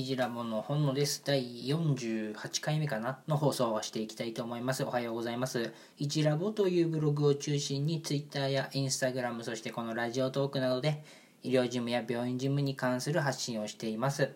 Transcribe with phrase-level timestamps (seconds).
[0.00, 1.22] いじらもの本のです。
[1.26, 4.82] 第48回目かなの放送をしていきたいと思います。
[4.82, 5.74] おはようございます。
[5.98, 11.04] いじらぼというブログを中心に Twitter や Instagram、そしてこのラジオトークなどで
[11.42, 14.30] 医療事務や病院事務に関する発信をしています。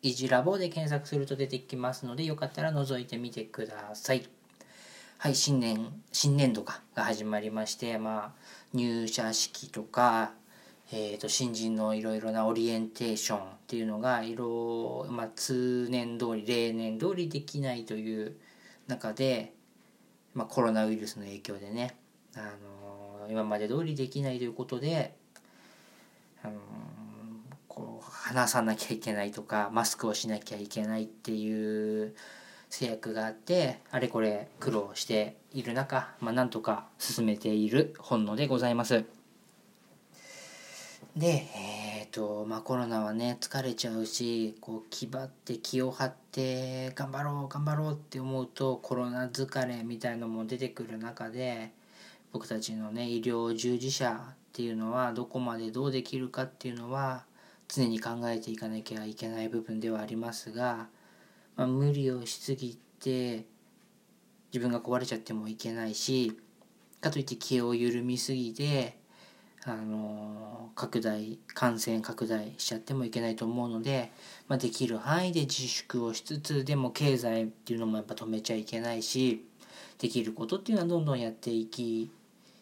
[0.00, 4.26] いじらぼで検索すると出てきますので、よかったら覗いてみてください。
[5.18, 8.32] はい、新年、新年度が始まりまして、まあ、
[8.72, 10.32] 入社式とか、
[10.92, 18.36] えーと、新人のいろいろなオリエンテーションっていうのが色、まあ、通年通り例年通りできないという
[18.88, 19.54] 中で、
[20.34, 21.96] まあ、コロナウイルスの影響でね、
[22.34, 22.40] あ
[23.20, 25.14] のー、今まで通りできないということで、
[26.42, 26.56] あのー、
[27.68, 32.16] こう話さなきゃいけないとかマスクをしなきゃいけないっていう
[32.68, 39.19] 制約があってあれこれ苦労している中、まあ、なんとか進めている本能でございます。
[41.20, 51.72] で、えっ、ー、と、まあコロナはね、疲れちゃうし、こう気張って気を張って頑張ろう頑張ろうって思うとコロナ疲れみたいのも出てくる中で、
[52.32, 57.26] 僕たちのね、医療従事者っていうのはどこまでどうできるかっていうのは
[57.68, 60.88] 常に考えていかなきゃいけない部分ではありますが、
[61.54, 63.44] まあ、無理をしすぎて
[64.54, 66.32] 自分が壊れちゃってもいけないし
[67.02, 68.99] かといって気を緩みすぎて
[69.64, 74.10] あの拡大感染拡大しちゃってもいけないと思うので、
[74.48, 79.44] まあ、できる範囲で自粛をしつつでも経済っていうのもやっぱ止めちゃいけないし
[79.98, 82.10] できることっていうのはどんどんやっていき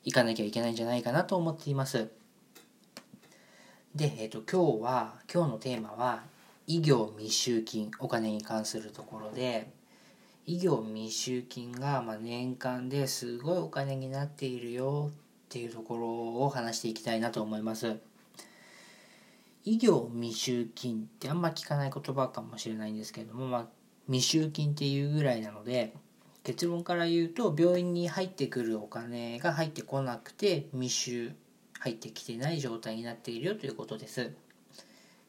[0.04, 2.08] いかなきゃいけないんじゃないかなと思っています。
[3.94, 6.22] で、えーと、今日は今日のテーマは
[6.66, 9.70] 医業密集金お金に関するところで
[10.46, 16.08] 医業密集金がま年間ですごいお金になっているよっっていうところ
[16.44, 17.96] を話していきたいなと思います。
[19.64, 23.66] 医業未収金ってあんま聞かない言葉かもしれないんですけれども、まあ、
[24.06, 25.94] 未収金っていうぐらいなので
[26.44, 31.32] 結論から言うと病院に入ってくるお金が入ってこなくて未収
[31.80, 34.32] 入ってきてない状態になっているよということです。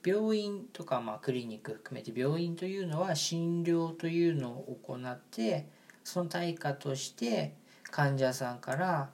[0.05, 5.67] 病院とかまあクリニック含めて病院というのは診療というのを行って
[6.03, 7.55] その対価として
[7.91, 9.09] 患者さんから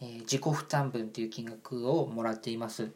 [0.00, 2.90] えー、自己負担分という金額をもらっています。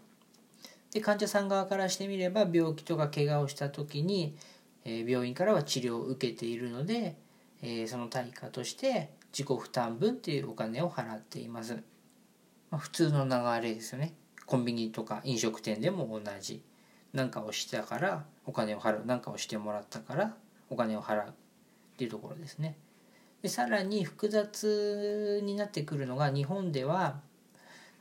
[0.92, 4.36] で患者さん側からしてみれば病気とか怪我をした時に、
[4.84, 7.16] えー、病院からは治療を受けているので、
[7.62, 11.82] えー、その対価として自己負担分っていうお金を払っています。
[12.70, 14.14] まあ、普通の流れですよね。
[14.46, 16.62] コンビニとか飲食店でも同じ。
[17.12, 20.34] 何かをしたからお金を払う何かをしてもらったから
[20.70, 21.32] お金を払うっ
[21.96, 22.76] ていうところですね。
[23.42, 27.20] でさらに複雑になってくるのが日本では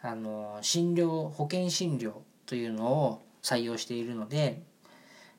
[0.02, 2.14] あの診療保険診療
[2.46, 4.62] というのを採用しているので、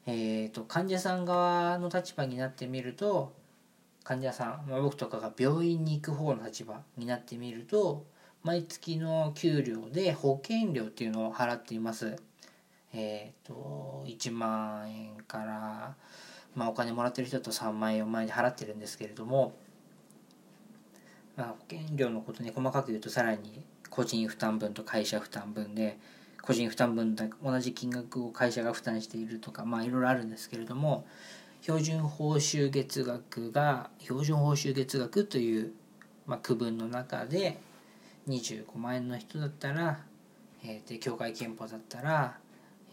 [0.06, 3.32] えーと、患者さん側の立場になってみると
[4.04, 8.04] 患者さん、まあ、僕とかが病院に行く方の立場になってみると
[8.42, 12.16] 毎月の給料で保険料っていうのを払っています。
[12.92, 15.94] えっ、ー、と1万円から、
[16.56, 19.54] まあ、お金もらってる人と3万円4万円で払ってるんですけれども
[21.36, 25.98] まあ、保険料のことね細かく言うとさらに個人負担分と会社負担分で
[26.42, 31.06] 個人負担分と同じ金額を会社が負担しているとかまあいろいろあるんですけれども
[31.62, 35.72] 標準報酬月額が標準報酬月額という、
[36.26, 37.58] まあ、区分の中で
[38.28, 40.00] 25万円の人だったら、
[40.64, 42.36] えー、で協会憲法だったら、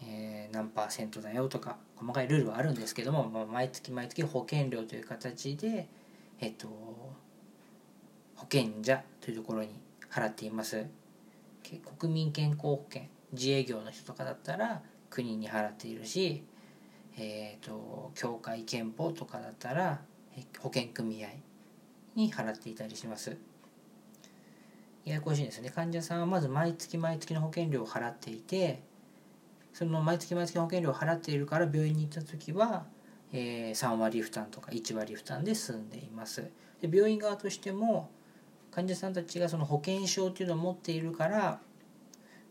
[0.04, 5.88] えー、何パーセントだよとか細かいルールはあるんですけども、まあ、毎月毎月保険料という形で
[6.40, 6.68] えっ、ー、と
[8.40, 9.68] 保険者というところに
[10.10, 10.86] 払っています。
[11.98, 13.02] 国民健康保険
[13.32, 16.42] 自営業の人とかだったら国に払っているし、
[17.18, 20.00] えーと、協会憲法とかだったら
[20.58, 21.28] 保険組合
[22.14, 23.36] に払っていたりします。
[25.04, 25.68] ややこしいですね。
[25.68, 28.82] 患者さんはまず毎月毎月の保険料を払っていて
[29.74, 32.86] その毎月毎月の保険料を払っているから病院に行った時は、
[33.34, 36.50] えー、3割負担とか1割負担で済んでいます。
[36.80, 38.10] で病院側としても
[38.70, 41.60] 患者さんたちがその保険証っていうのを持っているから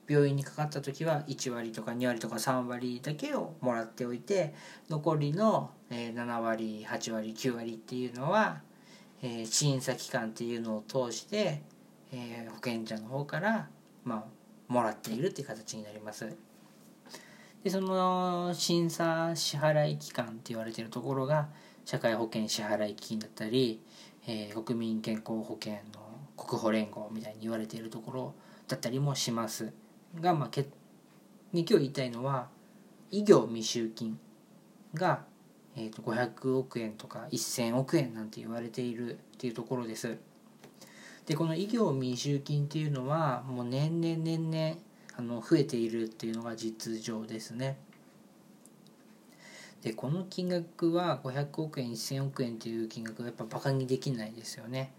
[0.07, 4.56] 病院にかかった時は1割とか2割とか3割だけをもらっておいて
[4.89, 8.62] 残りの7割8割9割っていうのは
[9.45, 11.62] 審査機関っていうのを通して
[12.12, 13.69] 保険者の方から
[14.04, 14.39] まあ
[14.71, 16.36] もらっているっていう形になります。
[17.63, 21.50] でその審査支払い機関って言われてるところが
[21.83, 23.81] 社会保険支払い金だったり、
[24.27, 26.09] えー、国民健康保険の
[26.48, 28.34] 国保連合みたいに言われているところ
[28.68, 29.74] だったりもします
[30.20, 30.68] が、まあ、け
[31.54, 32.50] に今日言いたいのは
[33.12, 34.20] 医業未収金
[34.94, 35.24] が
[35.76, 40.18] えー、と500億円とか1,000億円なんて言われているっていうところです。
[41.26, 44.76] でこの医療未収金っていうのはもう年々年々
[45.16, 47.78] あの増えているっていうのが実情ですね。
[49.82, 54.92] でこの金額は500億円1000億円という金額はやっぱバカにできないですよね。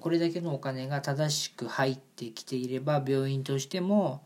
[0.00, 4.22] これだけのお金が正しく入ってきていれば病院としても、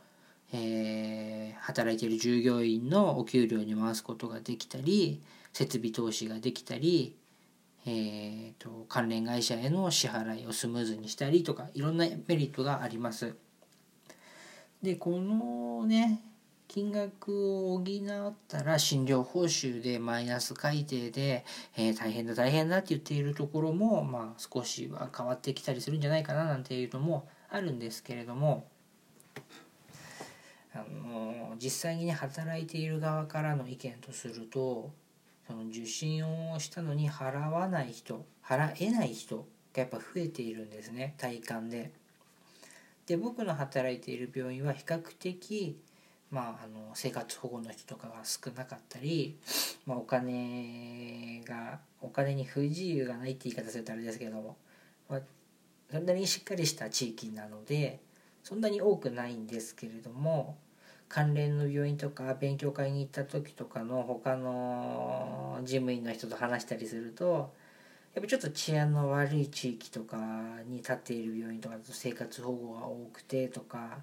[0.53, 5.21] えー、働いている従業員のお給料に回すことができたり
[5.53, 7.17] 設備投資ができたり、
[7.87, 13.35] えーと、関連会社への支払いをスムーズにしたりとかいろんなメリットがあります。
[14.83, 16.21] でこのね
[16.77, 21.43] 金額を補ったら診療報酬でマイナス改定で、
[21.75, 28.69] えー、大変だ大変だって言っているところも、まあ、少しは変わってきたりするんじゃないかななんていうのもあるんですけれども
[30.75, 34.91] あの実際にね働いている側からの意見とすると
[35.47, 39.45] その受診をしたのに払わない人払えない人が
[39.77, 41.91] やっぱ増えているんですね体感で。
[43.07, 45.79] で僕の働いている病院は比較的、
[46.31, 49.39] まあ、あの生活保護の人とかが少なかったり、
[49.87, 54.57] まあ、お金がお金に不自由がないって言い方するとあれですけども、
[55.09, 55.21] まあ、
[55.91, 58.01] そんなにしっかりした地域なので
[58.43, 60.57] そんなに多くないんですけれども
[61.09, 67.55] 関連の病院とか勉強会に行った時とかの他の事務員の人と話したりすると
[68.15, 70.17] やっぱちょっと治安の悪い地域とか
[70.67, 73.99] に立っている病院とかだと生活保護が多くてとか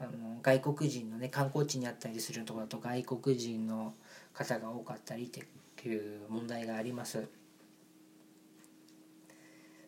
[0.00, 3.94] あの外国人のね観光地にあったりするところだと外国人の
[4.32, 7.28] 方が多かったりっていう問題があります。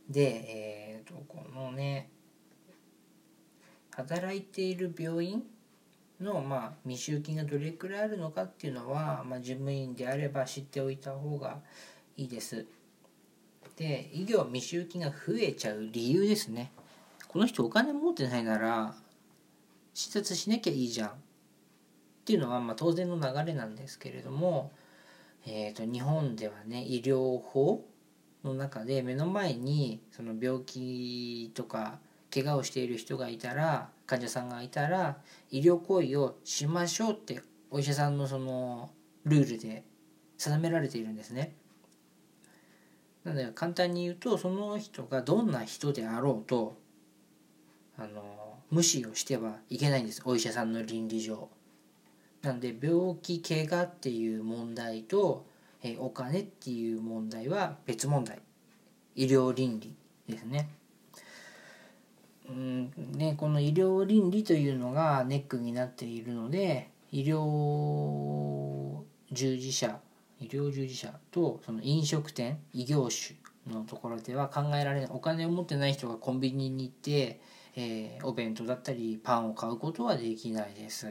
[0.08, 2.10] で、えーとこのね
[3.90, 5.42] 働いている病院
[6.20, 11.58] の、まあ、未収金がどれくらいあるのかっていうのは、まあ、事務員であれば知っておいた方が
[12.16, 12.66] いいです。
[13.76, 16.72] で医療未収金が増えちゃう理由ですね。
[17.28, 18.94] この人お金持ってないなら
[20.00, 21.12] 視察しなきゃいいじゃんっ
[22.24, 24.72] ていうのはま当然の流れなんですけれども、
[25.46, 27.84] えー、と日本ではね医療法
[28.42, 31.98] の中で目の前にその病気とか
[32.32, 35.18] 怪我をしている人がいたら患者さんがいたら
[35.50, 38.88] 医療行為をしましょうってお医者さんのその
[39.26, 39.84] ルールで
[40.38, 41.54] 定められているんですね。
[43.24, 46.78] なので簡単に言うとその人がどんな人であろうと
[47.98, 51.48] あの無視をしてはいけないんですお医者さんの倫理上。
[52.42, 55.44] なので病気怪我っていう問題と
[55.82, 58.40] えお金っていう問題は別問題
[59.14, 59.94] 医療倫理
[60.28, 60.68] ですね。
[62.48, 70.00] うんね、この医療倫理というのがネックになっているので医療従事者
[70.40, 73.38] 医療従事者とその飲食店異業種
[73.72, 77.40] のところでは考えられないお金を持ってない人がコンビニに行って、
[77.76, 81.10] えー、お弁当だったりパンを買うことはできないです。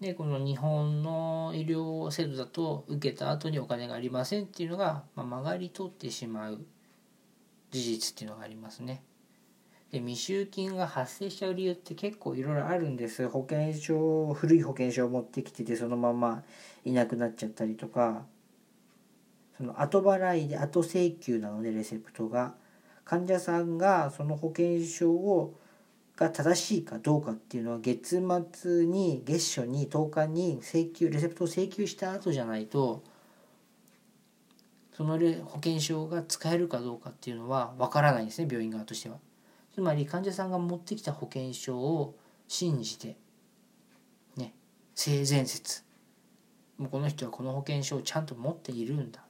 [0.00, 6.64] でこの日本の医療制度だと受けた後にお金がありませんっていうのが、まあ、曲がり通ってしまう
[7.70, 9.02] 事実っていうのがありますね。
[9.92, 16.44] で未収金が発生しちゃう理由って結構いろいろあるんです保険証古い保険証を持ってきててそのまま
[16.84, 18.22] いなくなっちゃったりとか
[19.56, 22.54] その後払いで後請求なのでレセプトが
[23.10, 25.58] 患者さんがその保険証を
[26.16, 33.02] が正しいかどうかっていうのは月末に月初に10日に請求レセプトを請求した後じゃないと
[34.92, 39.16] その保険証が使えるかどうかっていうのはわからないんですね病院側としては。
[39.74, 42.14] つまり患者さんが持ってきた保険証を
[42.46, 43.16] 信じて
[44.36, 44.54] ね
[44.94, 45.82] 性善説
[46.78, 49.20] もうこの人はこの保険証をちゃんと持っているんだ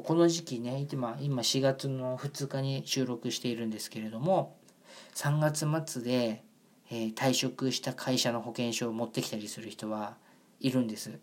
[0.00, 4.56] この時期ね今今4月の2日に収録しているんですけれども
[5.14, 6.42] 3月末で、
[6.90, 10.16] え、退職した会社の保険証を持ってきたりする人は
[10.60, 11.18] いるんです。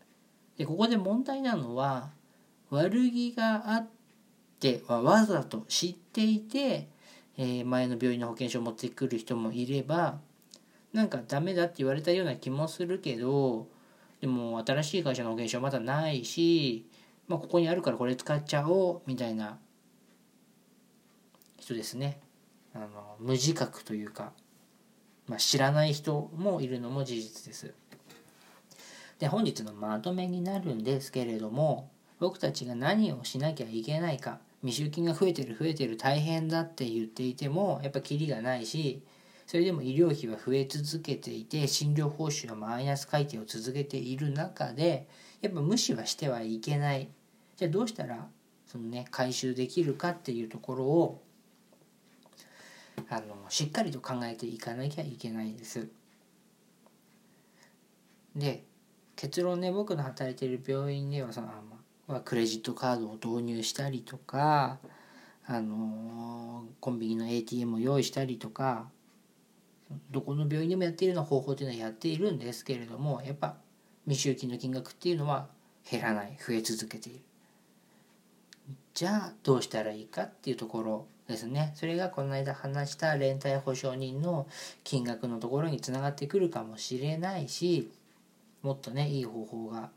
[0.57, 2.11] でここで問題なのは
[2.69, 3.87] 悪気があっ
[4.59, 6.87] てわざと知っていて
[7.41, 10.19] え、前の病院の保険証を持ってくる人もいれば
[10.91, 13.67] なんかダメだって言われたような気もするけど
[14.19, 16.85] でも新しい会社の保険証まだないし、
[17.29, 19.59] まあ、ここにあるからこれ使っちゃおうみたいな
[21.59, 22.19] 人ですね
[22.73, 22.87] あの
[23.19, 24.33] 無自覚というか、
[25.27, 27.73] まあ、知らない人もいるのも事実です。
[29.19, 39.03] で本日のまとめになるんですけれども僕たちが何をしなきゃいけないか未収金が増えてる増えてる大変だって言っていてもやっぱキリがないし
[39.45, 45.07] それでも医療費は増え続けていて診療報酬はマイナス改定を続けている中で
[45.41, 47.09] やっぱ無視はしてはいけない
[47.59, 48.25] じゃあどうしたら
[48.65, 51.21] そのね回収できるかっていうところを
[53.09, 55.89] あのしっかりと考えていかなきゃいけないです。
[58.33, 58.63] で
[59.17, 61.49] 結論ね僕の働いてる病院ではその
[62.07, 64.79] はクレジットカードを導入したりとか
[65.45, 68.87] あのコンビニの ATM を用意したりとか
[70.11, 73.57] どこの病院でもやっているような方法というのはやっているんですけれどもやっぱ
[74.05, 75.49] 未収金の金額っていうのは
[75.91, 77.19] 減らない増え続けている
[78.99, 81.71] じゃあどうしたらいいかっていうところですね。
[81.75, 84.45] それがこの間話した連帯保証人の
[84.83, 87.89] 金額のところにつながってくるかもしれないし
[88.61, 89.89] もっとねいい方法が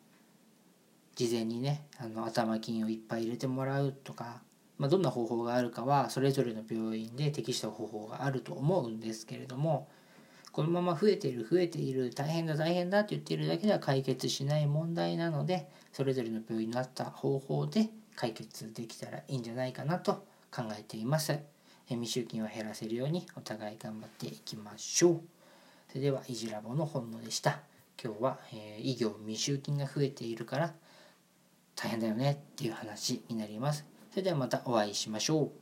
[1.17, 4.41] 事前にねあの頭金をいっぱい入れてもらうとか、
[4.79, 9.89] まあ、どんな方法があるかはそれぞれの病院で適した方法があると思うんですけれども
[10.53, 17.91] このまま増えている増えている大変だ大変だって言っているだけでは解決しない問題なのでそれぞれの病院になった方法で
[18.23, 20.25] 解決できたらいいんじゃないかなと
[20.55, 21.41] 考えています。
[21.89, 25.21] 未収金を減らせるようにお互い頑張っていきましょう。
[25.89, 27.59] それでは、いじラボの本能でした。
[28.01, 30.73] 今日は、えー、医業未収金が増えているから
[31.75, 33.85] 大変だよねっていう話になります。
[34.13, 35.62] それではまたお会いしましょう。